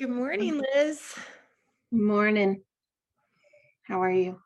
[0.00, 1.14] Good morning, Liz.
[1.92, 2.62] Morning.
[3.82, 4.40] How are you?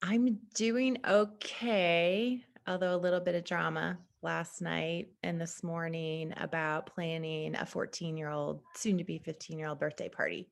[0.00, 6.86] I'm doing okay, although a little bit of drama last night and this morning about
[6.86, 10.48] planning a 14 year old, soon to be 15 year old birthday party.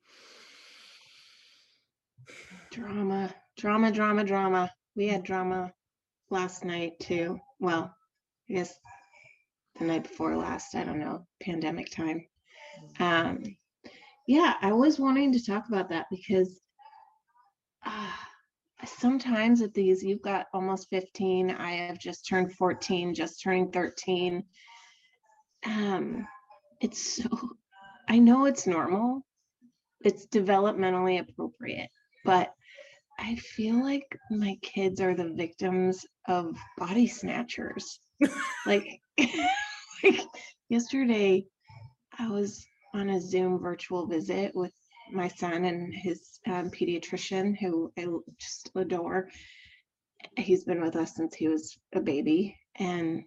[2.69, 4.71] Drama, drama, drama, drama.
[4.95, 5.73] We had drama
[6.29, 7.39] last night too.
[7.59, 7.91] Well,
[8.51, 8.71] I guess
[9.79, 12.27] the night before last, I don't know, pandemic time.
[12.99, 13.57] Um,
[14.31, 16.57] yeah, I was wanting to talk about that because
[17.85, 18.11] uh,
[18.85, 21.51] sometimes at these, you've got almost 15.
[21.51, 24.41] I have just turned 14, just turning 13.
[25.65, 26.25] Um,
[26.79, 27.27] it's so,
[28.07, 29.25] I know it's normal,
[29.99, 31.89] it's developmentally appropriate,
[32.23, 32.53] but
[33.19, 37.99] I feel like my kids are the victims of body snatchers.
[38.65, 40.21] like, like
[40.69, 41.43] yesterday,
[42.17, 44.73] I was on a Zoom virtual visit with
[45.11, 48.05] my son and his um, pediatrician, who I
[48.39, 49.29] just adore.
[50.37, 53.23] He's been with us since he was a baby, and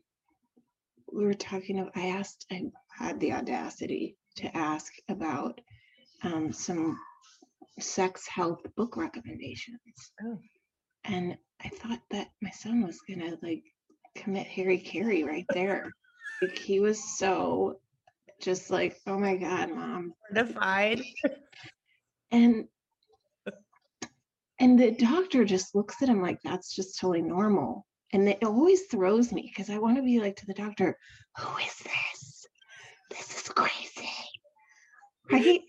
[1.13, 1.81] we were talking.
[1.81, 2.63] Of, I asked, I
[2.97, 5.61] had the audacity to ask about
[6.23, 6.99] um, some
[7.81, 9.81] sex health book recommendations,
[10.25, 10.39] Oh.
[11.05, 13.65] and I thought that my son was gonna like
[14.15, 15.91] commit hari-kari right there.
[16.43, 17.81] like he was so
[18.41, 21.03] just like, oh my god, mom, Mortified.
[22.31, 22.67] and
[24.61, 27.87] and the doctor just looks at him like that's just totally normal.
[28.13, 30.97] And it always throws me because i want to be like to the doctor
[31.37, 32.47] who is this?
[33.11, 34.09] This is crazy.
[35.31, 35.61] Right?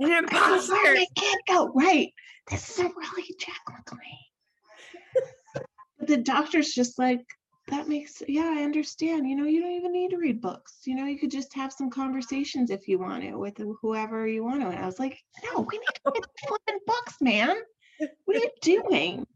[0.00, 0.74] An I where imposter.
[0.74, 1.72] my kid go.
[1.74, 2.12] Right.
[2.50, 3.60] This isn't really jack
[5.98, 7.24] but the doctor's just like
[7.68, 10.94] that makes yeah i understand you know you don't even need to read books you
[10.94, 14.60] know you could just have some conversations if you want to with whoever you want
[14.60, 17.56] to and i was like no we need to read flipping books man.
[18.24, 19.26] What are you doing?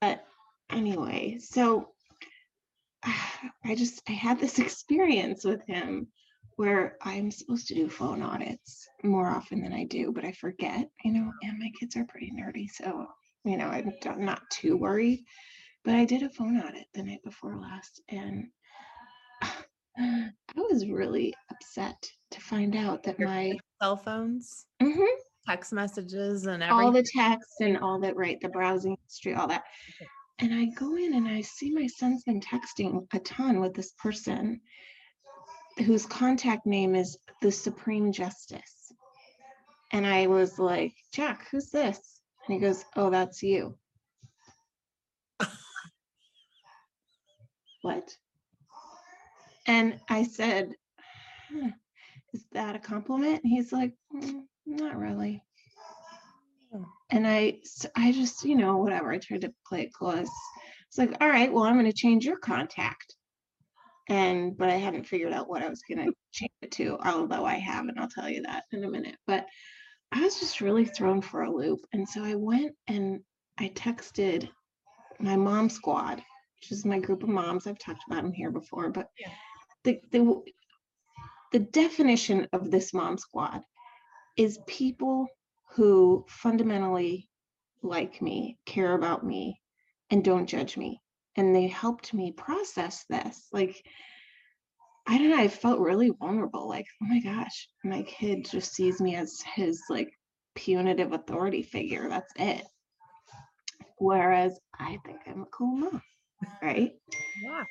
[0.00, 0.24] But
[0.70, 1.88] anyway so
[3.64, 6.08] i just i had this experience with him
[6.56, 10.88] where i'm supposed to do phone audits more often than i do but i forget
[11.04, 13.06] you know and my kids are pretty nerdy so
[13.44, 15.24] you know i'm not- not too worried
[15.88, 18.48] but I did a phone audit the night before last, and
[19.96, 21.96] I was really upset
[22.32, 25.06] to find out that my Cell phones, Mhm.
[25.46, 29.64] text messages, and all the texts and all that, right, the browsing history, all that.
[30.40, 33.92] And I go in and I see my son's been texting a ton with this
[33.92, 34.60] person
[35.78, 38.92] whose contact name is the Supreme Justice.
[39.92, 42.20] And I was like, Jack, who's this?
[42.46, 43.78] And he goes, Oh, that's you.
[47.88, 48.16] What?
[49.66, 50.74] And I said,
[51.50, 51.68] "Hmm,
[52.34, 53.42] is that a compliment?
[53.42, 55.42] And he's like, "Mm, not really.
[57.10, 57.60] And I,
[57.96, 59.10] I just, you know, whatever.
[59.10, 60.28] I tried to play it close.
[60.88, 63.16] It's like, all right, well, I'm going to change your contact.
[64.10, 67.46] And, but I hadn't figured out what I was going to change it to, although
[67.46, 69.16] I have, and I'll tell you that in a minute.
[69.26, 69.46] But
[70.12, 71.80] I was just really thrown for a loop.
[71.94, 73.20] And so I went and
[73.58, 74.50] I texted
[75.18, 76.22] my mom squad,
[76.60, 77.66] which is my group of moms.
[77.66, 79.30] I've talked about them here before, but Yeah.
[79.84, 80.42] the, the
[81.52, 83.62] the definition of this mom squad
[84.36, 85.26] is people
[85.70, 87.28] who fundamentally
[87.82, 89.60] like me, care about me,
[90.10, 91.00] and don't judge me.
[91.36, 93.48] And they helped me process this.
[93.52, 93.82] Like,
[95.06, 96.68] I don't know, I felt really vulnerable.
[96.68, 100.10] Like, oh my gosh, my kid just sees me as his like
[100.54, 102.08] punitive authority figure.
[102.08, 102.66] That's it.
[103.96, 106.02] Whereas I think I'm a cool mom,
[106.62, 106.92] right?
[107.42, 107.64] Yeah.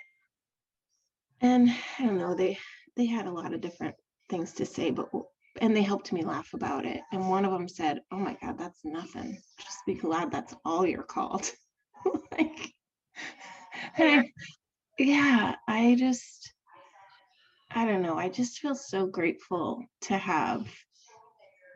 [1.42, 1.70] and
[2.00, 2.58] I don't know, they
[2.96, 3.96] they had a lot of different
[4.30, 5.10] things to say, but
[5.62, 7.02] and they helped me laugh about it.
[7.12, 9.38] And one of them said, "Oh my God, that's nothing.
[9.60, 11.52] Just be glad that's all you're called."
[12.32, 12.74] like,
[13.98, 14.32] I-
[15.00, 16.54] yeah, I just,
[17.72, 18.18] I don't know.
[18.18, 20.68] I just feel so grateful to have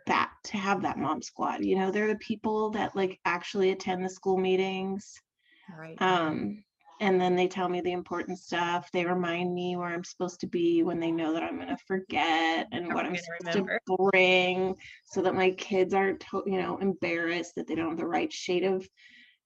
[0.08, 1.64] that, to have that mom squad.
[1.64, 5.14] You know, they're the people that like actually attend the school meetings
[5.78, 5.96] Right.
[6.02, 6.64] um
[7.02, 10.48] and then they tell me the important stuff they remind me where i'm supposed to
[10.48, 13.82] be when they know that i'm going to forget and Are what i'm supposed remember?
[13.88, 14.76] to bring
[15.06, 18.32] so that my kids aren't to- you know embarrassed that they don't have the right
[18.32, 18.88] shade of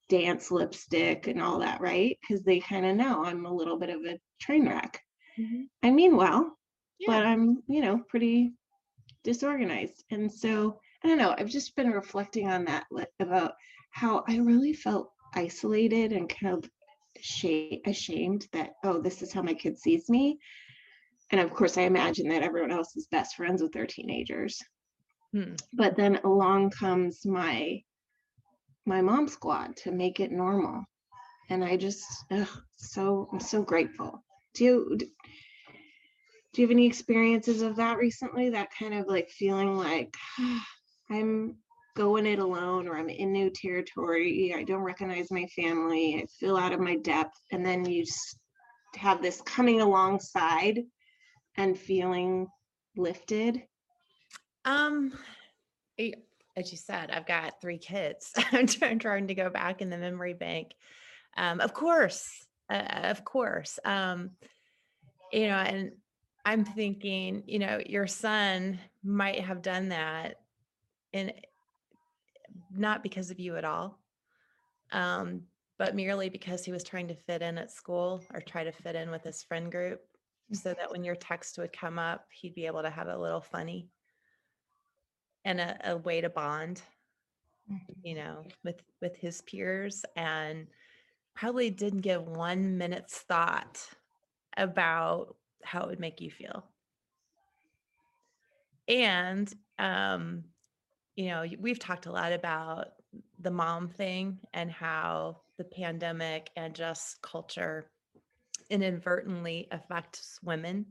[0.09, 3.89] dance lipstick and all that right because they kind of know i'm a little bit
[3.89, 5.01] of a train wreck
[5.39, 5.67] Mhm.
[5.81, 6.55] i mean well
[6.99, 7.07] Yeah.
[7.11, 8.53] but i'm you know pretty
[9.23, 12.85] disorganized and so i don't know i've just been reflecting on that
[13.19, 13.53] about
[13.89, 16.69] how i really felt isolated and kind of
[17.25, 20.37] sha- ashamed that oh this is how my kid sees me
[21.31, 24.61] and of course i imagine that everyone else is best friends with their teenagers
[25.35, 25.55] Hmm.
[25.73, 27.81] But then along comes my
[28.85, 30.85] my mom squad to make it normal.
[31.49, 34.23] And I just ugh, so I'm so grateful.
[34.53, 38.49] Do you do you have any experiences of that recently?
[38.49, 40.15] That kind of like feeling like
[41.09, 41.57] I'm
[41.95, 44.53] going it alone or I'm in new territory.
[44.55, 46.21] I don't recognize my family.
[46.21, 47.39] I feel out of my depth.
[47.51, 48.03] And then you
[48.97, 50.83] have this coming alongside
[51.57, 52.47] and feeling
[52.97, 53.63] lifted.
[54.65, 55.13] Um,
[55.97, 58.31] as you said, I've got three kids.
[58.51, 58.67] I'm
[58.99, 60.71] trying, to go back in the memory bank.
[61.37, 63.79] Um, of course, uh, of course.
[63.85, 64.31] Um,
[65.31, 65.91] you know, and
[66.45, 70.35] I'm thinking, you know, your son might have done that,
[71.13, 71.33] and
[72.77, 73.99] not because of you at all,
[74.91, 75.41] um,
[75.77, 78.95] but merely because he was trying to fit in at school or try to fit
[78.95, 80.01] in with his friend group,
[80.51, 83.41] so that when your text would come up, he'd be able to have a little
[83.41, 83.89] funny
[85.43, 86.81] and a, a way to bond
[88.03, 90.67] you know with with his peers and
[91.35, 93.87] probably didn't give one minute's thought
[94.57, 96.63] about how it would make you feel.
[98.87, 100.45] And um
[101.15, 102.89] you know we've talked a lot about
[103.39, 107.89] the mom thing and how the pandemic and just culture
[108.69, 110.85] inadvertently affects women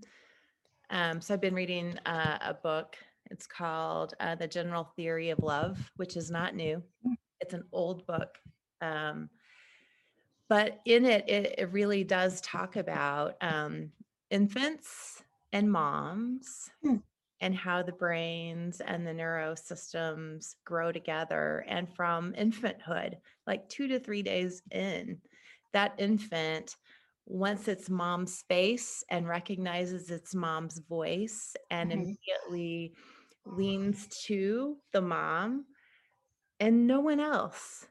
[0.91, 2.97] um, so I've been reading uh, a book.
[3.31, 6.82] It's called uh, The General Theory of Love, which is not new.
[7.41, 8.38] It's an old book.
[8.81, 9.31] Um,
[10.49, 13.91] but in it, it, it really does talk about um,
[14.31, 15.23] infants
[15.53, 16.97] and moms Hmm.
[17.40, 21.64] And how the brains and the neurosystems grow together.
[21.69, 23.14] And from infanthood,
[23.46, 25.20] like two to three days in,
[25.72, 26.76] that infant
[27.26, 32.16] wants its mom's space and recognizes its mom's voice and Mhm.
[32.26, 32.94] immediately
[33.46, 35.66] leans to the mom
[36.60, 37.86] and no one else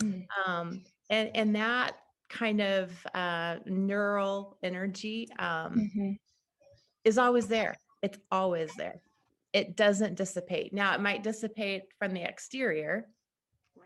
[0.00, 0.28] Mm.
[0.46, 1.96] um, and and that
[2.28, 6.18] kind of uh, neural energy um, Mhm.
[7.04, 7.76] is always there.
[8.02, 9.00] It's always there.
[9.52, 10.72] It doesn't dissipate.
[10.72, 13.08] Now it might dissipate from the exterior,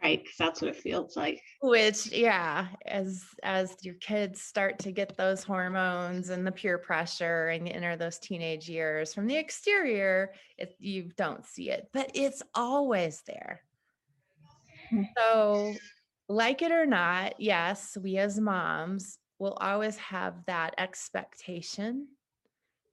[0.02, 1.40] Right, because that's what it feels like.
[1.60, 7.48] which yeah, as as your kids start to get those hormones and the peer pressure
[7.48, 12.10] and you enter those teenage years, from the exterior, it, you don't see it, but
[12.14, 13.60] it's always there.
[14.90, 15.02] Hmm.
[15.16, 15.74] So,
[16.28, 22.08] like it or not, yes, we as moms will always have that expectation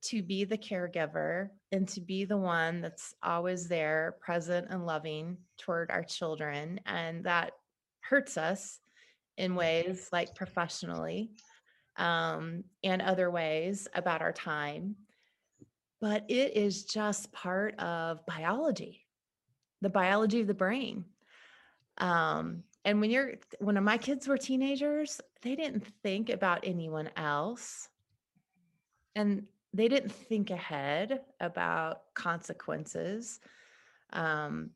[0.02, 5.38] to be the caregiver and to be the one that's always there, present and loving
[5.58, 6.80] toward our children.
[6.86, 7.54] And that
[8.02, 8.80] hurts us
[9.38, 11.32] in ways like professionally
[11.98, 14.96] um, and other ways about our time.
[16.02, 19.06] But it is just part of biology,
[19.82, 21.06] the biology of the brain.
[21.98, 27.90] Um, and when you're when my kids were teenagers, they didn't think about anyone else.
[29.16, 29.44] And
[29.74, 33.40] they didn't think ahead about consequences.
[34.14, 34.72] Um,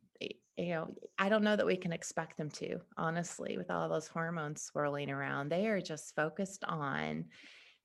[0.58, 4.08] you know, I don't know that we can expect them to, honestly, with all those
[4.08, 5.50] hormones swirling around.
[5.50, 7.26] They are just focused on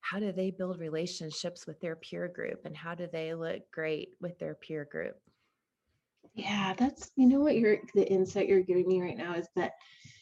[0.01, 4.09] how do they build relationships with their peer group and how do they look great
[4.21, 5.15] with their peer group.
[6.35, 9.73] Yeah, that's you know what you're the insight you're giving me right now is that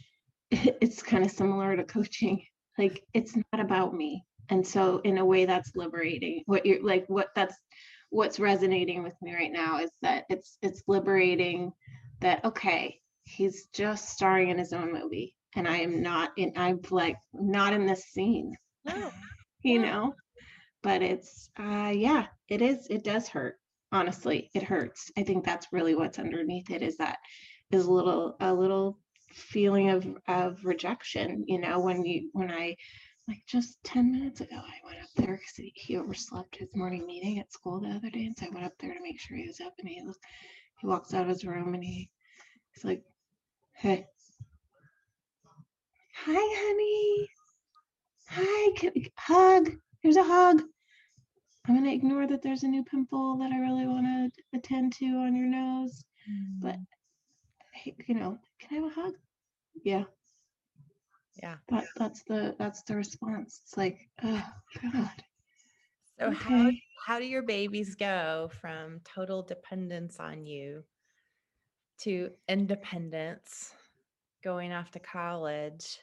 [0.51, 2.41] it's kind of similar to coaching.
[2.77, 4.23] Like it's not about me.
[4.49, 6.43] And so in a way that's liberating.
[6.45, 7.55] What you're like what that's
[8.09, 11.73] what's resonating with me right now is that it's it's liberating
[12.21, 16.79] that okay, he's just starring in his own movie and I am not in I'm
[16.91, 19.11] like not in this scene, No,
[19.63, 20.13] you know.
[20.83, 23.55] But it's uh yeah, it is it does hurt.
[23.91, 25.11] Honestly, it hurts.
[25.17, 27.17] I think that's really what's underneath it is that
[27.71, 28.99] is a little a little
[29.33, 32.75] feeling of of rejection, you know, when you when I
[33.27, 37.05] like just 10 minutes ago I went up there because he, he overslept his morning
[37.05, 38.25] meeting at school the other day.
[38.25, 40.17] And so I went up there to make sure he was up and he look
[40.79, 42.09] he walks out of his room and he
[42.71, 43.03] he's like,
[43.73, 44.07] Hey.
[46.15, 47.29] Hi, honey.
[48.29, 49.71] Hi, can, hug.
[50.01, 50.61] Here's a hug.
[51.67, 55.05] I'm gonna ignore that there's a new pimple that I really want to attend to
[55.05, 56.03] on your nose.
[56.59, 56.85] But mm.
[57.73, 59.13] hey, you know, can I have a hug?
[59.83, 60.03] Yeah,
[61.41, 61.55] yeah.
[61.69, 63.61] that that's the that's the response.
[63.63, 64.43] It's like, oh
[64.81, 65.09] God.
[66.19, 66.81] So how Okay.
[67.05, 70.83] how do your babies go from total dependence on you
[71.99, 73.73] to independence
[74.43, 75.99] going off to college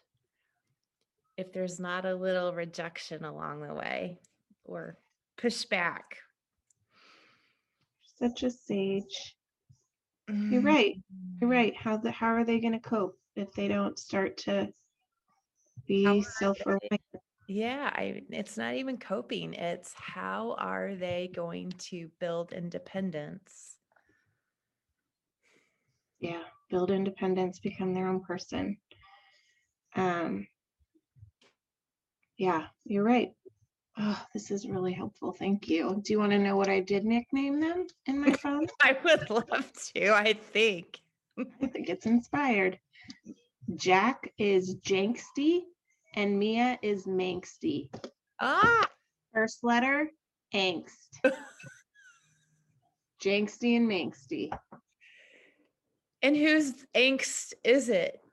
[1.36, 4.20] if there's not a little rejection along the way
[4.64, 4.96] or
[5.36, 6.02] pushback?
[8.18, 9.36] Such a sage.
[10.28, 10.66] You're mm-hmm.
[10.66, 10.94] right.
[11.40, 11.76] You're right.
[11.76, 14.83] How the how are they going to cope if they don't start to How
[15.86, 17.00] be are self-reliant?
[17.46, 19.54] Yeah, I, it's not even coping.
[19.54, 23.76] It's how are they going to build independence?
[26.20, 28.78] Yeah, build independence, become their own person.
[29.94, 30.46] Um,
[32.38, 33.32] yeah, you're right.
[33.98, 35.32] Oh, this is really helpful.
[35.32, 36.00] Thank you.
[36.04, 38.66] Do you want to know what I did nickname them in my phone?
[38.82, 40.98] I would love to, I think.
[41.38, 42.78] I think it's inspired.
[43.76, 45.62] Jack is Janksty
[46.14, 47.88] and Mia is Manksty.
[48.40, 48.86] Ah,
[49.32, 50.10] First letter,
[50.54, 51.08] angst.
[53.22, 54.50] Janksty and Manksty.
[56.22, 58.20] and whose angst is it?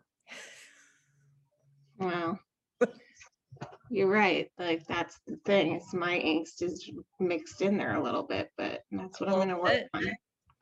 [2.00, 2.40] Wow.
[3.92, 4.50] You're right.
[4.58, 5.74] Like that's the thing.
[5.74, 9.60] It's my angst is mixed in there a little bit, but that's what I'm gonna
[9.60, 9.90] work bit.
[9.94, 10.08] on.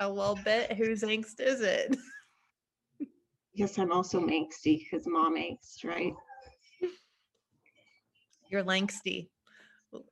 [0.01, 0.73] A little bit.
[0.73, 1.95] Whose angst is it?
[3.59, 6.13] Yes, I'm also angsty because mom angst, right?
[8.49, 9.27] You're langsty.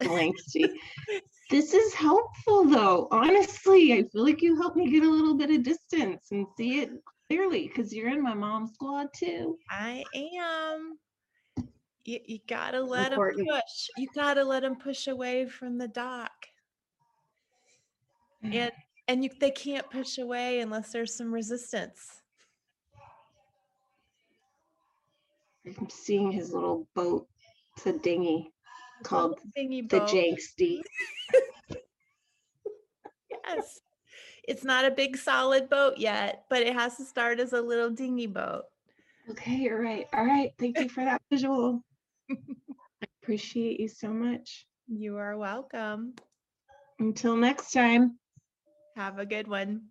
[0.03, 0.69] Langsty.
[1.49, 3.07] This is helpful though.
[3.09, 6.81] Honestly, I feel like you helped me get a little bit of distance and see
[6.81, 6.89] it
[7.29, 9.57] clearly because you're in my mom's squad too.
[9.69, 10.99] I am.
[12.03, 13.87] You, you gotta let them push.
[13.95, 16.33] You gotta let them push away from the dock.
[18.43, 18.73] And
[19.07, 22.16] and you they can't push away unless there's some resistance.
[25.79, 27.27] I'm seeing his little boat.
[27.75, 28.53] It's a dinghy
[29.03, 30.09] called the boat.
[30.09, 30.81] Janksty.
[33.45, 33.79] Yes.
[34.47, 37.89] It's not a big solid boat yet, but it has to start as a little
[37.89, 38.63] dinghy boat.
[39.29, 40.05] Okay, you're right.
[40.13, 40.51] All right.
[40.57, 41.81] Thank you for that visual.
[42.31, 44.65] I appreciate you so much.
[44.87, 46.13] You are welcome.
[46.99, 48.17] Until next time.
[48.95, 49.83] Have a good one.